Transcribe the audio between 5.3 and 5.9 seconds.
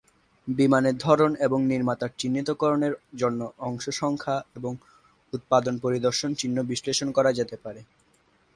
উৎপাদন